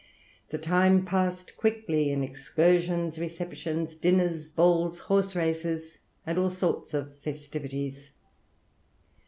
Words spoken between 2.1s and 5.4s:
excursions, receptions, dinners, balls, horse